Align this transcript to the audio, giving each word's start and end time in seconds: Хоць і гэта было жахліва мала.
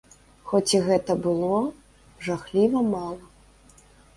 Хоць 0.51 0.69
і 0.71 0.79
гэта 0.87 1.17
было 1.27 1.59
жахліва 2.31 2.85
мала. 2.91 3.85